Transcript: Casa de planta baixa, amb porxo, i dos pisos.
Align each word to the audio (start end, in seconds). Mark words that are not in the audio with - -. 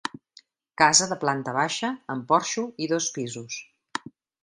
Casa 0.81 1.07
de 1.11 1.17
planta 1.25 1.53
baixa, 1.59 1.91
amb 2.17 2.27
porxo, 2.35 2.67
i 2.87 2.91
dos 2.97 3.15
pisos. 3.19 3.63